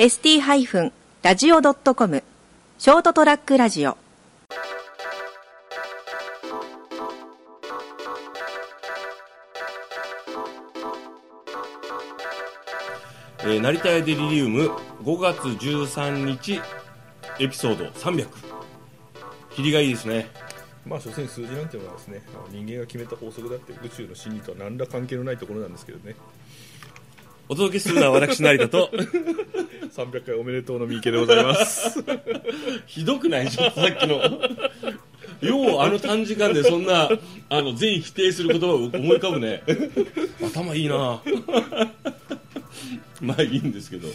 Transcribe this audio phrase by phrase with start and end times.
[0.00, 2.22] ST-radio.com
[2.78, 3.98] ショートトラックラジオ。
[13.40, 14.70] えー成田屋デリリウム
[15.02, 16.62] 5月13日
[17.38, 18.26] エピソード300
[19.54, 20.28] 切りがいいですね。
[20.86, 26.16] まあ所詮数字なんていうのはですね人間が決めた法則だって宇宙の真理とは何ら関係のないところなんですけどね
[27.50, 28.92] お届けするのは私成田と。
[29.90, 31.98] 300回おめでとうの三池でございます。
[32.86, 34.14] ひどくないちょっとさっきの。
[35.40, 37.10] ようあの短時間でそんな
[37.48, 39.64] あの全否定する言葉を思い浮かぶね。
[40.40, 41.20] 頭いいな。
[43.20, 44.06] まあいいんですけど。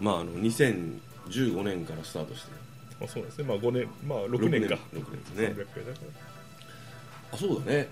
[0.00, 2.50] まああの2015年からスタートして。
[2.98, 3.44] まあそうですね。
[3.44, 4.74] まあ5年まあ6年か。
[4.92, 5.98] 6年です300ね回だか
[7.34, 7.88] あそうだね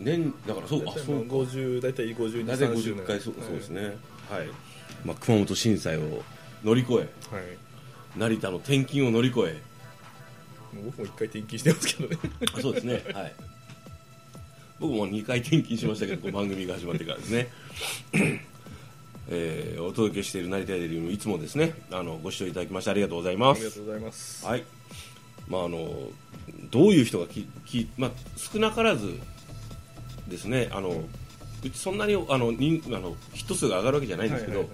[0.00, 1.34] 年だからそうああそうか。
[1.34, 3.80] 50大体52大体30年50回そうそうですね。
[3.82, 3.86] ね
[4.30, 4.48] はい、
[5.04, 6.22] まあ、熊本震災を
[6.64, 7.08] 乗り越えはい。
[8.16, 9.42] 成田の転勤を乗り越え。
[10.74, 12.18] もう僕も1回転勤してますけどね。
[12.56, 13.04] あそうですね。
[13.14, 13.34] はい。
[14.80, 17.48] 僕も2回転勤しましたけど番組が始まってからですね。
[19.30, 21.74] えーお届けしている成田デリウムいつもですね。
[21.90, 23.60] あのご視聴いただきましてありがとうございあます。
[23.62, 24.46] りがとうございます。
[24.46, 24.64] はい。
[25.48, 26.08] まああの
[26.70, 29.18] どういう人がきき、まあ、少なからず
[30.28, 30.68] ですね。
[30.72, 30.90] あの
[31.64, 34.68] うちそんなにあの人あのヒット数が上がるわけじゃないんですけど、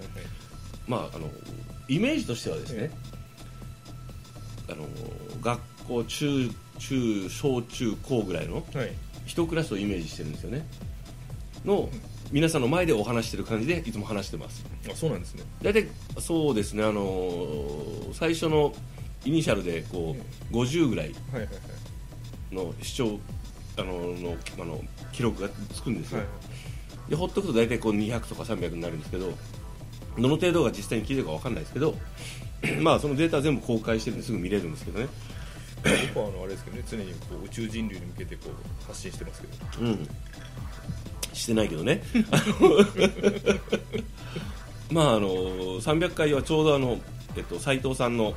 [0.87, 1.29] まああの
[1.87, 2.91] イメージとしてはですね、
[4.69, 4.85] あの
[5.41, 8.91] 学校中中小中高ぐらいのはい。
[9.25, 10.67] 一クラスをイメージしてるんですよね。
[11.65, 11.89] の
[12.31, 14.63] 皆さんの前でお話してる感じでいつも話してます。
[14.87, 15.43] あそうなんですね。
[15.63, 15.87] 大体
[16.19, 16.83] そうですね。
[16.83, 18.73] あの最初の
[19.25, 20.15] イニシャルでこ
[20.51, 21.15] う50ぐらい。
[22.51, 23.19] の視聴
[23.77, 24.81] あののあの
[25.11, 26.27] 記録がつくんですよ、はい。
[27.09, 29.31] でほっとくと大体こう200とか300になるんですけど
[30.17, 31.95] どの程度が実際に聞いてるか分かんないですけど
[32.81, 35.07] まあそのデータは全部公開してるんですぐ見れるんですけどね。
[36.15, 39.53] 僕はあのあれですけどね常にこう宇宙人類に向けてこう発信してますけど。
[39.81, 40.07] うん。
[41.33, 42.01] してないけどね。
[44.89, 45.29] まああの
[45.81, 46.97] 300回はちょうどあの、
[47.35, 48.33] えっと、斉藤さんの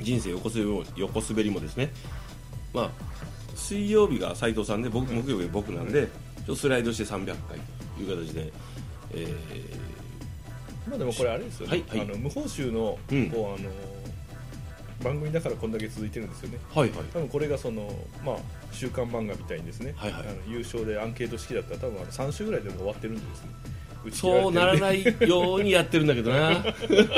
[0.00, 0.50] 人生横
[0.96, 1.92] 横滑りもですね。
[2.74, 2.90] まあ
[3.56, 7.36] 水曜日が斉藤さんで僕木曜日が僕なんで、ちょっとスライドして300回
[7.96, 8.52] という形で、
[9.12, 9.26] え
[10.88, 12.08] まあでもこれあれですよね、はいはい。
[12.08, 13.30] あの無報酬の,、うん。
[13.30, 13.70] こうあの
[15.02, 16.58] 番組だからこんだけ続いてるんですよね。
[16.72, 16.98] ーはいはい。
[17.12, 17.92] 多分これがその、
[18.24, 18.36] まあ、
[18.72, 20.22] 週刊漫画みたいにですね、はいはい。
[20.22, 23.50] あの優勝でアンケート式だったら多分あの3週ぐらいでも終わってるんでですね
[24.12, 26.64] そうならいないようにやってるんだけどな。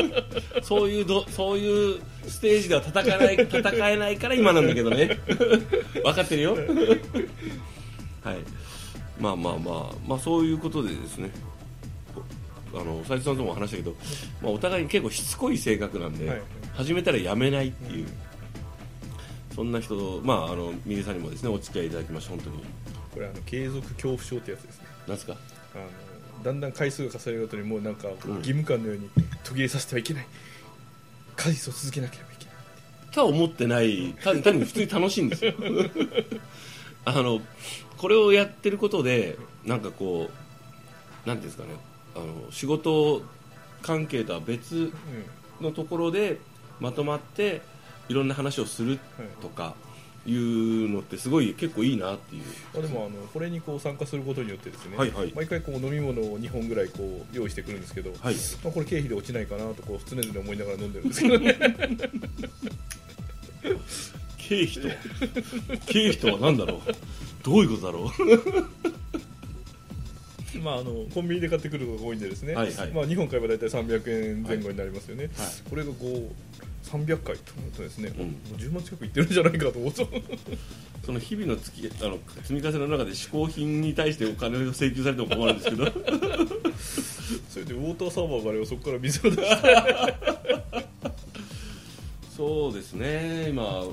[0.62, 5.19] そういうどそういうステージでは戦えない戦えないから今なんだけどね。
[6.03, 6.54] 分かってるよ。
[8.22, 8.37] はい。
[9.21, 11.31] まあまあまあまあそういうことでですね。
[12.75, 13.94] あの斉藤さんとも話したけど、
[14.43, 16.43] まあ、お互いに結構しつこい性格なんで、はい。
[16.75, 18.06] 始めたらやめないっていう、
[19.54, 22.56] そんな人まああの右さんにもですねお付き合いいただきまして本当に。
[23.15, 24.87] これあの継続恐怖症ってやつですね。
[25.09, 25.37] なんですか？
[25.75, 25.84] あの
[26.43, 29.10] だんだん回数が重ねるごとにもうなんか義務感のように
[29.44, 30.26] 途切れさせてはいけない。
[31.37, 32.54] 回数を続けなければいけない
[33.12, 34.15] とは思ってない。
[34.22, 35.54] 単単に普通に楽しいんですよ。
[37.04, 37.41] あの
[37.97, 40.31] これをやってることでなんかこ
[41.25, 41.77] うなんていうんですかね。
[42.15, 43.22] あの仕事
[43.82, 44.93] 関係とは別
[45.60, 46.38] のところで
[46.81, 47.62] まとまって
[48.09, 48.98] いろんな話をする
[49.41, 49.75] とか
[50.31, 52.43] いうのってすごい結構いいなっていう。
[52.75, 55.33] まあ、でもあのこれにこう参加することによってですね、はいはい。
[55.34, 58.34] 毎回こう飲み物を2本ぐらいこう用意してくるんですけど、はい。
[58.62, 61.56] まあ、これ経費で落ちないかなとこう常々思いながら飲んでるんですけどね。
[64.37, 64.89] 経費と
[65.87, 66.81] 経費とは何だろう？
[67.43, 68.10] どういうことだろ
[70.55, 70.59] う？
[70.62, 72.91] まああのコンビニで買ってくるのが多いんでですね、はいはい。
[72.93, 75.47] まあ、2本買えば大体300円前後になりますよね、はい。
[75.69, 78.27] これがこう300回と思うとですね、うん。
[78.27, 80.09] もう10万近くいってるんじゃないかと思うと
[81.05, 85.87] その日々の月あの積み重ねの中で嗜好品に対してお金を請求されても困るんですけど。
[87.51, 90.15] それでウォーターサーバーがあればそこから水を出して。
[92.37, 93.49] そうですね。
[93.51, 93.85] 今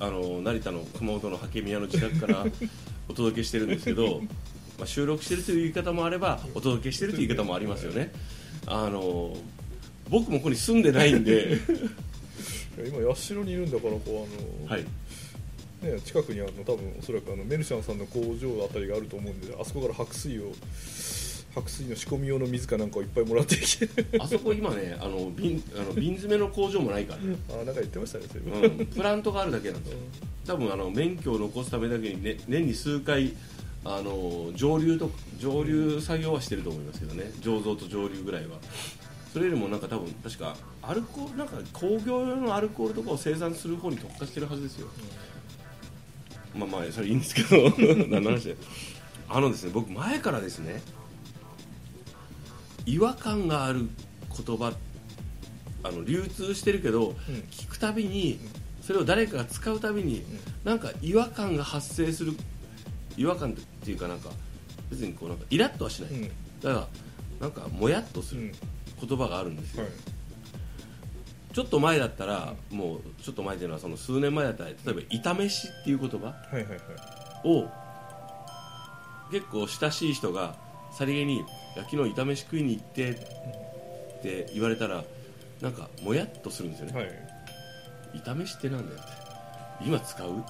[0.00, 2.46] あの成田の熊本のハケ宮の自宅から
[3.08, 4.20] お届けしてるんですけど、
[4.78, 8.12] まあ、収録してるという言い方もあればお届けしてるという言い方もありますよね。
[8.66, 9.36] あの
[10.08, 11.58] 僕もここに住んでないんで、
[12.86, 14.84] 今八代にいるんだからこうあの、はい、
[15.82, 20.52] ね、近くにあの多分おそらくあのメルシャンさんの工場あたりがあると思うんであそこから白水を
[21.54, 23.88] 白水の仕込み用の水かなんかをいっぱいもらってきて。
[24.20, 27.16] あそこ今ねあの瓶あの瓶詰めの工場もないか
[27.48, 29.90] ら、あなんか言ってましたねそれうん、プラントがあるだけなんで
[30.46, 33.32] 多分あの免許を残すためだけに、ね、年に数回
[33.84, 37.30] あの上流と上流作業はしてると思いますけどね。
[37.40, 38.58] 醸造と上流ぐらいは
[39.32, 44.88] それよりもなんか多分確かアルコールなんか工業用のアルコールとかを生産する方に特化してるはずですよ、
[46.56, 47.70] まあまあそれいいんですけど。
[48.08, 48.56] 何の話で
[49.28, 50.80] あのですね僕前からですね
[52.86, 53.88] 違和感がある
[54.46, 54.72] 言葉
[55.82, 57.14] あの流通してるけど、うん。
[57.50, 58.40] 聞くたびに
[58.80, 60.24] それを誰かが使うたびに、
[60.64, 62.32] なんか違和感が発生する
[63.16, 63.54] 違和感っ
[63.84, 64.30] ていうかなんか
[64.90, 66.22] 別にこうなんかイラッとはしない、うん。
[66.24, 66.88] だから
[67.40, 68.40] なんかもやっとする。
[68.40, 68.52] うん
[69.00, 69.92] 言葉があるんですよ、はい。
[71.54, 75.00] ちょっと前だったらもうちょっと前っていうのはその数年前だったら例えば
[75.34, 76.78] 「炒めし」っていう言葉はいはいはい。
[77.44, 77.68] を
[79.30, 80.56] 結構親しい人が
[80.92, 81.38] さりげにい
[81.76, 83.14] や「昨日炒めし食いに行って」っ
[84.22, 85.04] て言われたら
[85.60, 87.28] なんかもやっとするんですよね、はい
[88.24, 90.30] 炒めしってなんだよって今使う？
[90.30, 90.42] って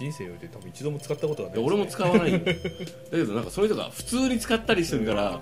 [0.00, 1.62] 人生において多分一度も使ったことがないね。
[1.62, 5.40] で俺も使わないん だけどなんかそういう人が普通に使ったりするから、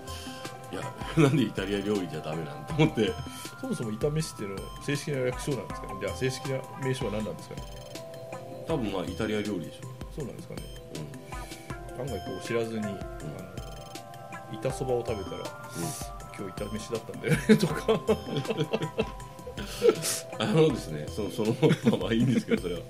[0.73, 0.83] いや
[1.17, 3.13] なんでイタリア料理じゃダメなんて思って。
[3.61, 5.95] そもそも炒めしっていうのは正式な略称なんですかね。
[6.01, 7.63] じゃあ正式な名称は何なんですかね。
[8.69, 10.63] 多分まあイタリア料理でしょ、そうなんですかね。
[11.99, 12.95] う案外こう知らずに、あの
[14.53, 15.39] 板そばを食べたら、
[16.39, 17.93] 今日炒めしだったんだよね とか。
[20.39, 21.57] ん、あのですねそのその
[21.91, 22.81] まあまあいいんですけどそれは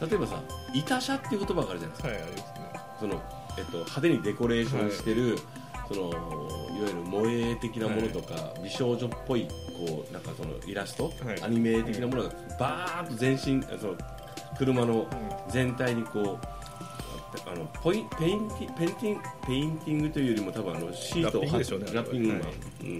[0.00, 0.42] 例えばさ
[0.74, 2.08] 板車っていう言葉があるじゃないですか。
[2.08, 2.70] はいありますね。
[3.00, 3.22] その、
[3.58, 5.38] えっと、派手にデコレーションしてる、
[5.88, 6.18] そのいわ
[6.80, 9.48] ゆる萌え的なものとか、美少女っぽい
[9.86, 11.42] こうなんかそのイラスト、はい。
[11.42, 13.96] アニメ的なものがバーッと全身その
[14.58, 15.06] 車の
[15.48, 16.60] 全体にこう
[17.50, 21.66] あのポイペインティペインティングペインティングというよりも多分あのシートを貼っラ
[22.04, 22.98] ッピングうん、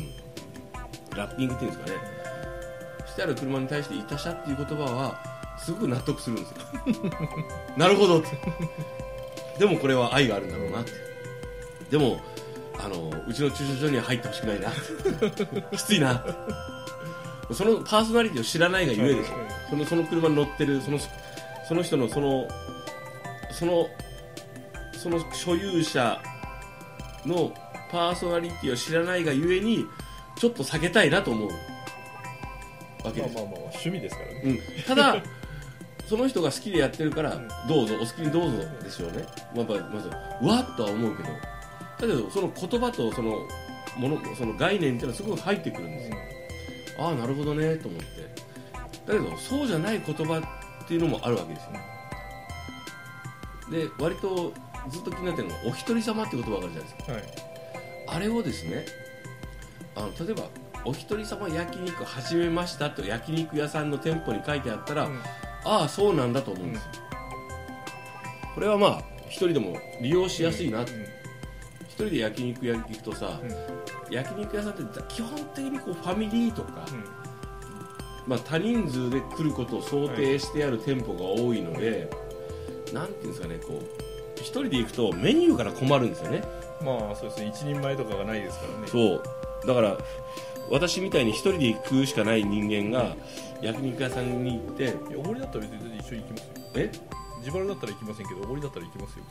[1.16, 2.20] ラッピングっていうんですかね。
[3.06, 5.29] してある車に対して「いたしゃ」っていう言葉は
[5.64, 6.56] すごく納得するんですよ。
[7.76, 8.28] なるほどって。
[9.58, 10.92] でもこれは愛があるんだろうなって。
[11.90, 12.20] でも
[12.78, 14.70] あのうちの駐車場には入ってほしくないな
[15.72, 16.24] きついな。
[17.52, 20.98] そのパーソナリティを知らないがゆえですよはいはいそのその車に乗ってるその
[21.68, 22.48] その人のその
[23.52, 23.86] その
[24.92, 26.20] その所有者
[27.26, 27.52] の
[27.90, 29.84] パーソナリティを知らないがゆえに
[30.36, 31.50] ちょっと避けたいなと思う。
[33.04, 35.22] わけです、まあまあまあ趣味ですからね、うん、ただ
[36.10, 37.48] その人が好きでやってるからうん。
[37.68, 39.24] どうぞお好きにどうぞでしょうね、
[39.54, 40.08] まあ、まあまず
[40.44, 41.28] わっとは思うけど。
[41.28, 41.36] だ
[42.00, 43.46] けどその言葉とその
[43.96, 46.16] ものその概念っていうのはすごく入ってくるんですよ。
[46.98, 48.06] ああなるほどねと思って。
[49.06, 50.38] だけどそうじゃない言葉
[50.84, 51.70] っていうのもあるわけですよ。
[53.70, 54.52] で割と
[54.88, 57.12] ずっと気になってるのがお一人様って言葉があるじゃないですか。
[57.12, 57.22] はい。
[58.08, 58.84] あれをですね
[59.94, 60.42] あの例えば
[60.84, 65.20] お一人様焼肉始めましたと焼肉屋さんの店舗に書いてあったら、うん
[65.64, 66.88] ああそうなんだと思うんですよ、
[68.54, 71.06] これはまあ一人でも利用しやすいな、一うん。
[71.88, 73.40] 人で焼肉屋に行くとさ、
[74.10, 76.86] 焼肉屋さんって基本的にこうファミリーとか、
[78.26, 82.10] まあ、多人数で来ることを想定してある店舗が多いので、
[82.92, 83.82] なんていうんですかねこう
[84.36, 86.42] 一人で行くとメニューから困るんですよね。
[86.80, 87.48] うんまあそうですね。
[87.48, 88.88] 一人前とかがないですからね。
[88.88, 89.22] そう。
[89.66, 89.98] だから
[90.70, 93.16] 私みたいに一人で食うしかない人間が
[93.60, 96.48] 焼肉屋さんに行っていやおごりだったら別に一緒に行きますよ。
[96.76, 96.92] え？
[97.40, 99.24] 自腹だったら行きませんけどおごりだったら行きますよ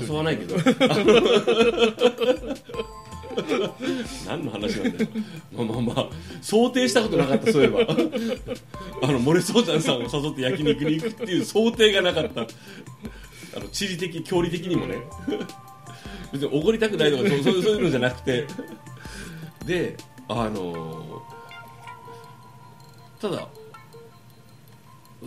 [0.00, 0.56] 誘わないけど。
[4.26, 5.10] 何の話なんだよ。
[5.54, 6.08] まあまあまあ
[6.40, 7.80] 想定したことなかったそういえば。
[9.02, 12.42] あのモレソーちゃんさんを誘って焼肉に行くっていう想定がなかった。
[12.42, 12.46] あ
[13.60, 14.96] の地理的距離的にもね。
[16.32, 18.46] 別におごりたくないとかそうそうそういうのじゃなくて。
[19.66, 19.96] で
[20.28, 21.22] あの
[23.20, 23.46] ただ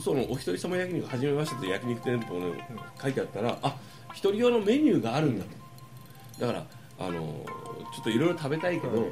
[0.01, 2.53] そのお一人様焼肉始めましたって焼肉店舗の
[3.01, 3.75] 書いてあったらあ
[4.13, 6.45] 一人用のメニューがあるんだと。
[6.45, 6.65] だから
[6.99, 7.45] あの
[7.93, 9.11] ちょっといろいろ食べたいけど、はい。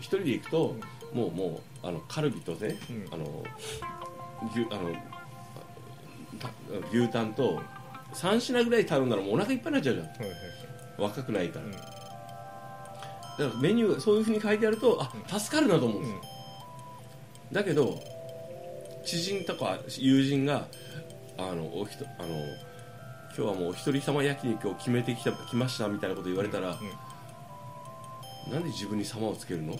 [0.00, 0.76] 一人で行くと、
[1.12, 3.14] もうもうあのカルビとね、うん。
[3.14, 3.44] あの
[4.52, 4.92] 牛あの
[6.38, 6.50] た
[6.92, 7.60] 牛タンと
[8.14, 10.06] 3品ぐらい頼んだらもうお腹いっぱいになっちゃうじゃん。
[10.06, 10.30] はいはい
[10.98, 11.99] 若くないから、はいだから
[13.60, 15.98] メニューがそういうふうに書いてあるとあ助かるなと思う。
[15.98, 16.02] ん。
[16.02, 16.20] ですよ、
[17.52, 17.98] だけど
[19.04, 20.66] 知人とか友人が
[21.38, 22.28] あのおひとあの
[23.34, 26.76] 今日はもうお一人様焼肉を決めてきた来ましたみたいなこと言われたら、
[28.50, 29.78] なんで自分に様をつけるの？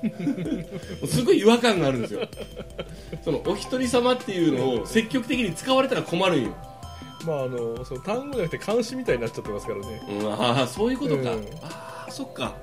[1.06, 2.26] すごい違和感があるんですよ。
[3.24, 6.56] そのお一人様っていうのを積極的に使われたら困るんよ、
[7.26, 10.02] まああのその単語じゃなくて監視みたいになっちゃってますからね。
[10.08, 11.44] うん、ああそういうことか、うん。
[11.62, 12.54] ああそっか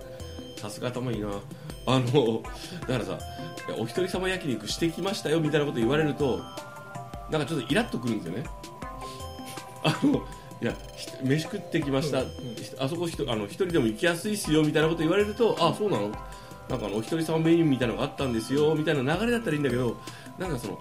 [0.57, 1.29] さすが頭いいな。
[1.85, 2.43] あの
[2.81, 3.17] だからさ
[3.77, 6.41] お一人様焼肉してきましたよみたいなこと言われると
[7.31, 8.43] なんかちょっとイラッとくるんですよね。
[9.83, 10.25] あの
[10.61, 16.09] いやひ飯食ってきました、うんひあそこあの一人でも行きやすいっすよみたいなこと言われるとあそうなの？
[16.67, 19.95] なんかあのお一人様メニューみたいなのがあったんですよみたいな流れだったらいいんだけど
[20.37, 20.79] なんかその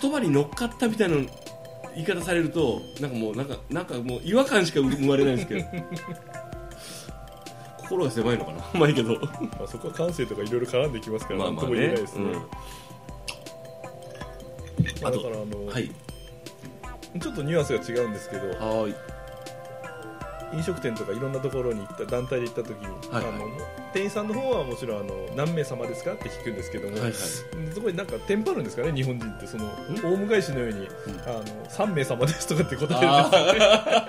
[0.00, 1.16] 言葉に乗っかったみたいな
[1.94, 5.66] 言い方されるとなんかもうなんかなんかもう違和感しか生まれないんですけど
[7.88, 8.64] 心が狭いのかな？
[8.78, 9.14] まあいいけど。
[9.14, 9.20] ま
[9.64, 12.38] あ、そこは感性とかいろいろ絡んできますからまあまあ何とも言えねないですね、ま
[15.04, 15.90] あ、あとだからあの、うん、はい。
[17.20, 18.94] ちょっとニュアンスが違うんですけどはーい
[20.52, 23.34] 飲食店とかいろんなところに行った団体で行った時に、はいはい。
[23.34, 23.46] あの
[23.92, 27.12] 店員さんの方はもちろんあの何名様ですかって聞くんですけども、はいはい。
[27.12, 29.70] そこになんかテンパるんですかね日本人ってその
[30.04, 30.88] オウム返しのように、
[31.26, 32.86] あの3名様ですとかって答える。
[32.86, 34.06] んですよあ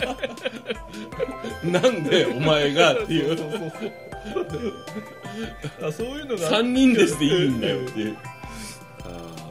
[1.64, 1.72] ー。
[1.72, 3.36] なんでお前がっていう。
[3.38, 3.92] そうそうそう。
[5.82, 8.18] あそういうのが3人ですでいいんだよっていう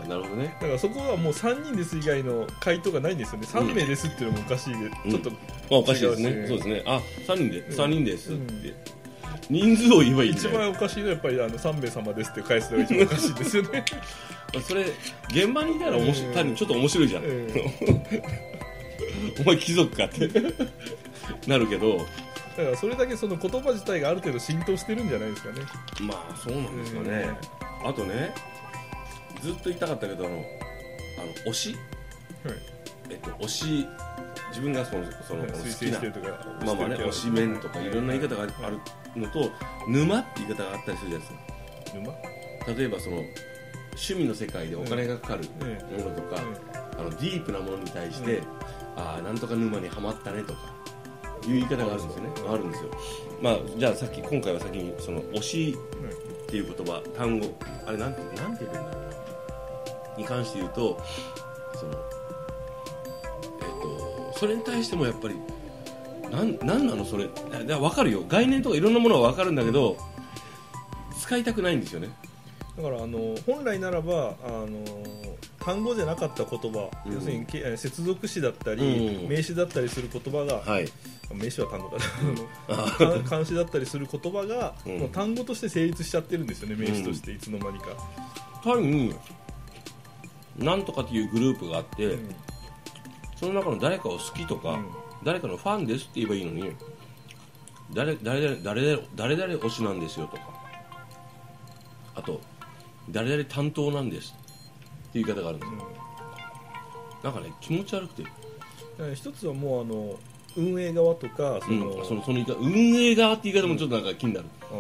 [0.09, 0.57] なるほどね。
[0.61, 3.47] だからそこはもう3人です以外の回答がないんですよね。
[3.47, 5.11] 3名ですっていうのもおかしいで、うん。
[5.11, 5.37] ちょっと、ま
[5.73, 6.47] あおかしいですね。
[6.47, 6.83] そうですね。
[6.87, 7.73] あ三人でうん。
[7.77, 8.47] 三人ですっうん。
[8.47, 8.75] て
[9.51, 13.85] 人数を言えばいい一番おかしいのはやっぱりあの3名様ですって返すのが一番おかしいですよね。
[14.63, 14.85] それ
[15.31, 16.35] 現場にいたら面白いうん。
[16.35, 17.25] 単にちょっと面白いじゃん。
[17.25, 17.49] うん。
[19.41, 20.29] お前貴族かって。
[21.47, 21.99] なるけど。
[22.57, 25.61] だからそれだけその言葉自体がある程度浸透してるんじゃないですかね。
[26.01, 27.29] まあそうなんですかね。
[27.85, 28.33] あとね
[29.47, 31.76] ずっと言いたかったけどあのあの推し？
[32.45, 32.55] はい。
[33.11, 33.88] えっと推し
[34.50, 36.00] 自分がそのその好推きな
[36.67, 38.79] まあまあね推しメンとかいろんな言い方がある
[39.15, 39.50] のと
[39.88, 41.35] 沼って言い方があったりするじゃないで
[41.87, 41.99] すか
[42.67, 46.00] 沼例えばその趣味の世界でお金がかかるうん。
[46.03, 46.43] ものとか、
[46.99, 48.45] あのディープなものに対して、うん。
[48.97, 49.38] ああなん。
[49.38, 50.59] とか沼にはまったねとか
[51.47, 52.09] いう言い方があるん。
[52.09, 52.53] ですよね、うん。
[52.53, 52.71] あるん。
[52.73, 52.91] ですよ
[53.41, 55.76] まあじゃあさっき今回は先にその推し
[56.43, 57.47] っていう言葉単語
[57.87, 58.15] あれなん。
[58.15, 58.57] てなん。
[58.57, 58.73] て言うん。
[58.75, 59.15] だろうな
[60.16, 61.02] に関して言うと
[61.75, 61.96] そのえ
[63.64, 65.35] っ、とそれに対してもやっぱり
[66.30, 67.28] なんなんなのそれ？
[67.52, 68.25] だだ分かるよ。
[68.28, 69.96] 概念とかいろんなものは分かるんだけど
[71.20, 72.08] 使いたくないんですよね。
[72.76, 74.66] だからあの本来ならばあの
[75.61, 77.14] 単語じゃなかった言葉、うん。
[77.14, 77.46] 要するに
[77.78, 78.82] 接続詞だったり、
[79.23, 79.28] うん。
[79.28, 80.88] 名詞だったりする言葉が、はい。
[81.35, 82.04] 名詞は単語だな。
[82.85, 84.99] ああの漢詞だったりする言葉が、うん。
[84.99, 87.87] もう単語として成立しちゃってるんですよね名詞としていつの間にか、
[88.62, 89.14] 単に
[90.59, 92.35] なんとかっていうグループがあって、うん。
[93.37, 94.87] その中の誰かを好きとか、うん。
[95.25, 96.73] 誰かのファンですって言えばいいのに
[97.93, 100.43] 誰誰々誰々誰々推しなんですよとか
[102.15, 102.41] あと
[103.11, 104.35] 誰々担当なんです
[105.09, 105.89] っていう言い方があるんですよ。
[107.25, 108.25] なんかね気持ち悪くて、
[109.15, 110.19] 一つはもうあの
[110.57, 111.81] 運営側とかそうん。
[111.81, 114.75] の、そのその運営側って言い方もちょっとなんか気になる、あ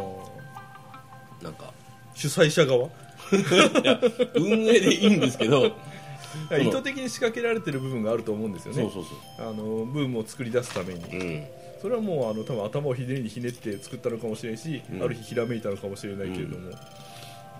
[1.42, 1.75] なんかー
[2.16, 2.86] 主催者側？
[2.86, 4.00] いや
[4.34, 5.66] 運営でいいんですけど
[6.60, 8.82] 意図的に仕掛けられてる部分があると思うんですよね。
[8.82, 9.04] そうそう
[9.36, 11.44] そあのブームを作り出すために、ううん。
[11.82, 15.02] それはもうあの多分頭をひねりにひねって作ったのかもしれないし、うん。
[15.02, 16.70] ある日ひらめいたのかもしれないけれども、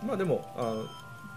[0.06, 0.86] まあでもあの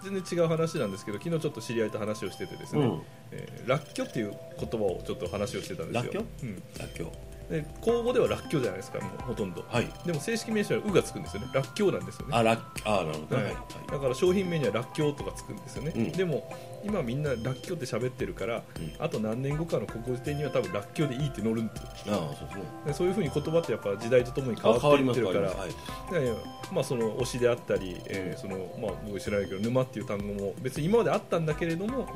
[0.04, 3.02] 全然違う話なんですけど昨日ちょっと知り合いと話をしててですね、うん。
[3.32, 6.02] えーらっきょっていう言葉をちょっと話をしてたんですよ。
[6.02, 6.46] らっきょう？
[6.46, 7.12] ん、らっきょ
[7.50, 9.64] で口語ではらっきょじゃないですかもうほとんど。
[9.68, 9.88] はい。
[10.06, 11.48] でも正式名称は「う」がつくんですよね。
[11.52, 12.36] らっきょうなんですよね。
[12.36, 13.44] あらっあなるほど、はい。
[13.44, 13.90] はいはい。
[13.90, 16.12] だから商品名にはらっきょうとかつくんですよね、うん。
[16.12, 16.48] でも
[16.84, 18.92] 今みんならっきょうって喋ってるから、うん。
[19.00, 21.72] あと何年後かの国語辞典には多分らっきょうでいいって載るんで
[22.08, 26.72] ああそうですねでそういうふうに言葉ってやっぱ時代とともに変わっていってるからはい。
[26.72, 32.08] まあその推しであったり、えーそのまあ、僕知らないけど沼っていう単語も別に今まであったんだけれども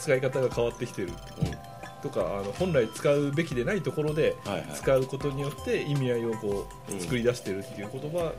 [0.00, 1.14] 使い方が変わってきてると
[2.10, 4.36] かあの本来使うべきでないところで
[4.74, 8.32] 使うことによって意味合いをこう作り出してるっていう言葉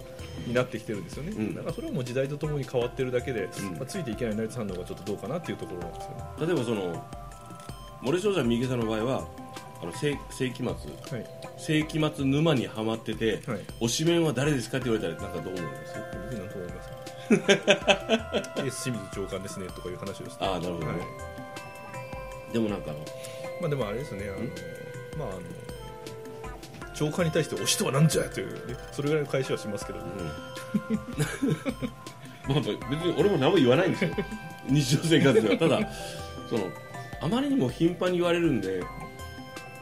[0.47, 1.55] になってきてるんですよね、うん。
[1.55, 3.71] だからそれはもう時代とともに変わってるだけで、うん。
[3.73, 6.23] まあ、ついていけないナイツさんの方がちょっとどうかなっていうところなんですよね。
[6.47, 7.05] 例えばその
[8.01, 9.27] 森少女三池さんの場合は
[9.81, 10.65] あの世世紀末。
[10.65, 10.73] は
[11.23, 11.29] い。
[11.57, 13.59] 世紀末沼にはまってて、はい。
[13.81, 15.95] 推しメンは誰ですかって言われたらなんかどう思います？
[16.31, 16.89] 僕なんと思います？
[18.83, 20.43] 清水長官ですねとかいう話をして。
[20.43, 20.97] ああなるほどね、は
[22.49, 22.53] い。
[22.53, 22.99] でもなんかあの
[23.63, 25.41] まあでもあれですねあのまああの
[26.93, 29.99] 長官に対して推しとは何じゃという、ね、それぐらいの返しはしますけど、
[32.47, 34.11] まあ別に俺も何も言わないんですよ。
[34.69, 35.57] 日常生活では。
[35.57, 35.79] ただ
[36.49, 36.69] その
[37.21, 38.83] あまりにも頻繁に言われるんで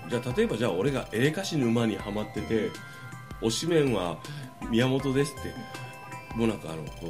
[0.09, 2.69] じゃあ例えばじゃあ俺がエレカシ沼にはまってて
[3.41, 4.17] 推しメンは
[4.69, 5.53] 宮本ですって
[6.37, 7.09] もうなんかあのこう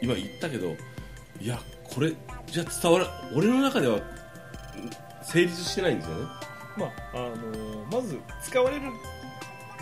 [0.00, 0.76] 今言ったけど
[1.40, 2.12] いやこれ
[2.46, 3.98] じゃあ伝わら俺の中では
[5.22, 6.24] 成立してないんですよね。
[6.76, 8.82] まああのまず使われる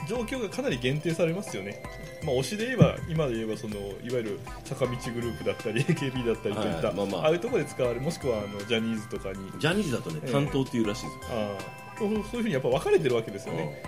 [0.08, 1.82] 状況がかなり限定されますよね、
[2.24, 7.20] まあ、推しで言えば今で言えばそのいわゆる坂道グループだったり AKB だったりといった、はいまあまあ。
[7.22, 9.50] ああいうところで使われるもしくはあのジャニーズとかに。
[9.58, 10.32] ジャニーズだとねええ。
[10.32, 11.58] 担当っていうらしいですよ、あ
[11.98, 13.82] そういうふうにやっぱ分かれてるわけですよね、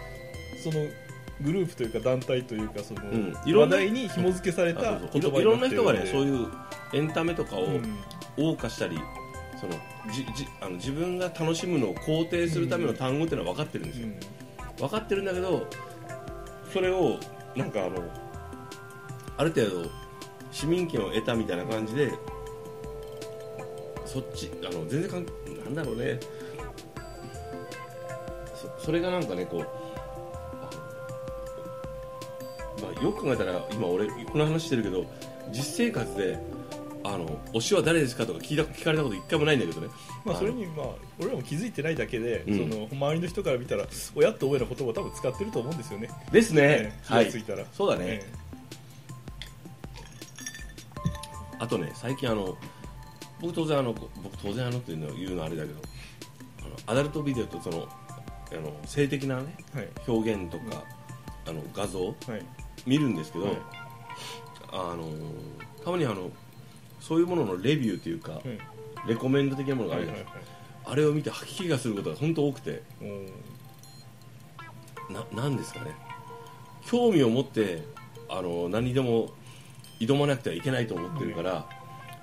[0.62, 0.74] その
[1.40, 3.36] グループというか団体というかその、うん。
[3.46, 6.48] いろんな話題に紐付けされたあそう言葉そういろいろんな人がねにそういう
[6.94, 7.98] エンタメとかをうん。
[8.36, 8.98] 謳歌したり、
[9.60, 9.74] その
[10.12, 14.76] じじあの自分が楽しむのを肯定するための単語っていうのは分かってるんですよ、うん。
[14.76, 15.66] 分かってるんだけど
[16.72, 17.18] それを
[17.56, 18.02] なんかあの
[19.36, 19.90] ある程度
[20.52, 22.12] 市民権を得たみたいな感じで
[24.04, 25.26] そっちあの全然かん
[25.64, 26.18] なんだろうね。
[28.54, 30.70] そそれがなんかねこうあ
[32.82, 35.04] まあ、よく考えたら今俺この話してるけど
[35.50, 36.38] 実生活で
[37.14, 39.88] あの推しは誰ですかとか聞いた聞かれたこと一回もないんだけどね。
[40.24, 40.86] まあ、それに、まあ、
[41.18, 42.70] 俺らも気づいてないだけで、うん。
[42.70, 46.62] その周りの人から見たら親って親の言葉を多分使ってると思うんですよね、ですね。
[46.62, 47.24] ね、気はい。
[47.26, 48.32] がついたら、そうだね、え
[51.60, 52.56] あとね最近あの
[53.40, 55.80] 僕当然あの僕当然あのっていうのを言うのはあれだけど
[56.60, 57.88] あのアダルトビデオとその
[58.50, 59.88] あの性的なねえはい。
[60.06, 60.84] 表現とか、
[61.46, 62.14] あの画像はい。
[62.86, 63.56] 見るんですけど、はい。
[64.70, 65.04] あの
[65.84, 66.30] たまにあの
[67.08, 68.42] そういうもののレビューというか、はい
[69.06, 70.40] レコメンド的なものがあるじゃないですか、
[70.84, 72.70] あれを見て吐き気がすることが本当多くて。
[72.70, 72.82] はい
[75.10, 75.92] ななんですかね。
[76.84, 77.82] 興味を持って
[78.28, 79.30] あの何にでも
[80.00, 81.66] 挑まなくてはいけないと思ってるから、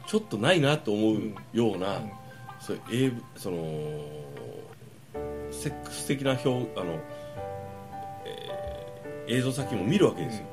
[0.06, 2.12] ちょっとないなと思うような、うん。
[2.60, 3.58] そういう英文その
[5.52, 6.50] セックス的な表
[6.80, 7.00] あの、
[8.26, 10.46] えー映像作品も見るわけですよ、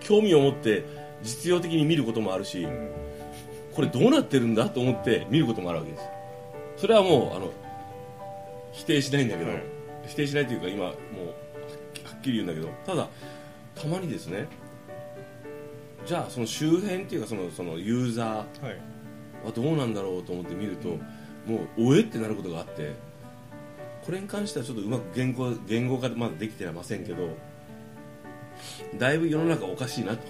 [0.00, 0.86] 興味を持って
[1.22, 2.90] 実用的に見ることもあるし、うん
[3.74, 6.04] これどうなってるんだと思って見ることもあるわけです。
[6.76, 7.50] それはもうあの
[8.72, 9.62] 否定しないんだけど、はい。
[10.06, 10.94] 否定しないというか今もうは
[12.16, 13.08] っきり言うんだけどただ
[13.74, 14.46] たまにですね
[16.04, 18.94] じゃあその周辺っていうかそのそのユーザーはい。
[19.44, 20.88] はどうなんだろうと思って見ると、
[21.46, 22.94] もうおえってなることがあって
[24.04, 27.28] これに関してはちょっとうまく言語言語化まだできてませんけど
[28.98, 30.26] だいぶ世の中おかしいなと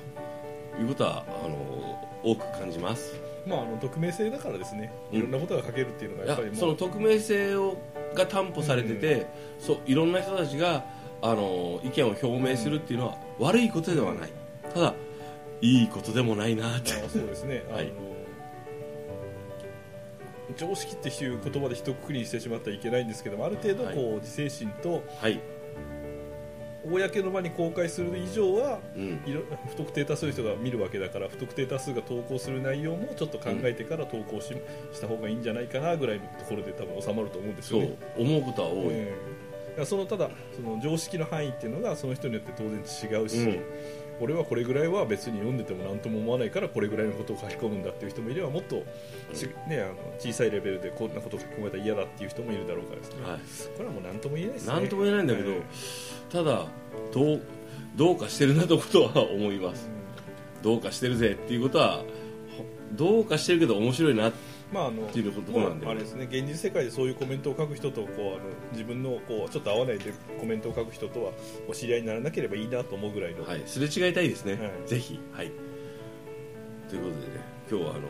[0.81, 3.15] いうことはあの多く感じます
[3.47, 4.93] まあ、あの匿名性だからですね。
[5.13, 5.19] うん。
[5.19, 7.77] いろんなことが書けるっていうのがいややっぱりその匿名性を
[8.15, 9.27] が担保されてて、
[9.59, 10.85] そういろんな人たちが
[11.21, 14.31] あの意見を表明するっていうのは悪いことではない。
[14.73, 14.95] ただ
[15.61, 16.93] いいことでもないなって。
[16.95, 17.93] まあそうですね、 はい。
[20.57, 25.41] 常識っていう言葉で一括りにしてしまってはいけないんですけどもある程度こう、自制心とはい、
[26.85, 29.21] 公の場に公開する以上はうん、
[29.69, 34.55] 不特定多数の人が見るわけだから不特定多数が投稿する内容もちょっと考えてから投稿し,、
[34.93, 37.97] した方がいいんじゃないかなぐらいのところで多分収まると思うんですそうよね。
[38.17, 39.45] 思うことは多い、ええ。
[39.71, 43.61] だからそのただその常識の範囲っていうのがその人によって当然違うし、うん
[44.21, 48.85] 俺はこれぐらいは別に読んでても何とも思わないからこれぐらいのことを書き込むんだっていう人もいればもっと
[49.33, 53.41] ち、ね、あの小さいレベルでこんなことを書き込まれたら嫌だっていう人もいるだろうからですね、はい。
[53.77, 54.73] これはもう何とも言えないですね。
[54.75, 55.63] なんとも言えないんだけど、え
[56.31, 56.67] ただ
[57.13, 57.43] どう
[57.97, 59.89] どうかしてるなとことは思います
[60.63, 62.05] どうかしてるぜっていうことはほ
[62.93, 64.33] どうかしてるけど面白いな
[64.75, 65.85] まああのっていうところなんで。
[65.87, 66.25] まああれですね。
[66.25, 68.41] 現実世界でそういうコメントを書く人とこうあの
[68.73, 71.31] 自分のこうちょっと合わないでコメントを書く人とは
[71.69, 74.89] お知り合いにならなければいいなと思うぐらいの、はい、すれ違いたいですね、はい。
[74.89, 75.53] ぜひ、はい、
[76.89, 78.01] ということでね今日はあの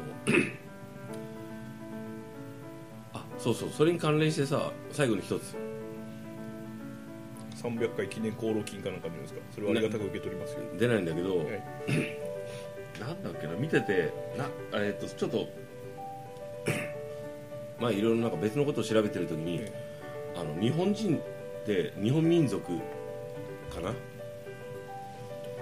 [3.14, 3.68] あそうそう。
[3.70, 5.55] それに関連してさ最後に一つ。
[7.62, 9.40] 300回記念功労金かなんか出るんですか？
[9.55, 11.46] それはありがたく受け取りますよ、出ないんだけど、はい。
[13.00, 13.55] なんだっけな？
[13.55, 15.48] 見ててなえーっとちょっと
[17.85, 19.70] まあいろいろなんか別のことを調べてる時に、え
[20.35, 23.92] あの日本人って日本民族かな？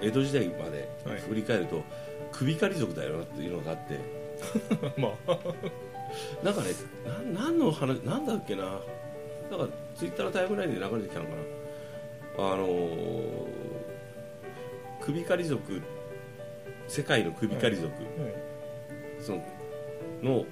[0.01, 1.19] 江戸時代まではい。
[1.19, 1.83] 振り返ると、
[2.31, 3.99] 首狩り族だよなっていうのがあって。
[4.95, 5.37] まあ。
[6.45, 6.69] なんかね
[7.33, 8.63] な何の話なんだっけな？
[9.51, 11.31] なんかツイッターのタイムラインで流れてきたのか
[12.37, 12.53] な？
[12.53, 13.47] あのー
[15.01, 15.81] 首狩り族
[16.87, 17.91] 世界の首狩り族、
[19.19, 19.43] その
[20.21, 20.45] の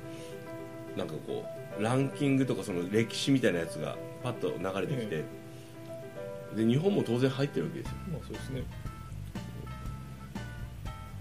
[0.98, 5.24] なんかこうランキングとかその歴史みたいなやつがパッと流れてきて、
[6.56, 7.96] で日本も当然入ってるわけですよ。
[8.12, 8.64] まあそうですね。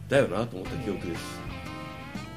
[0.09, 1.23] だよなと思った記憶です、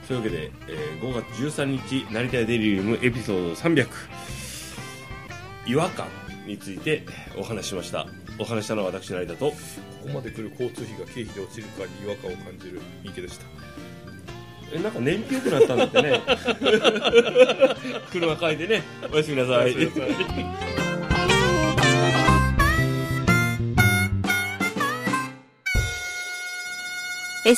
[0.07, 3.87] そういうわけで、えー5月13日成田デリリウムエピソード300
[5.65, 6.07] 違和感
[6.45, 7.03] について
[7.37, 8.05] お話ししました。
[8.39, 9.51] お話したのは私成田と。
[9.51, 9.55] こ
[10.03, 13.45] こまで来る交通費が経費で落ちるかに違和感を感じる三池でした
[14.73, 16.21] えなんか燃費良くなったんだってね。
[18.11, 18.83] 車変えてね。
[19.11, 19.65] おやすみなさい。
[19.65, 20.15] おやすみなさい。
[27.45, 27.53] ー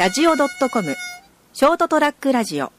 [0.00, 0.96] ST-radio.com
[1.52, 2.72] ショートトラックラジオ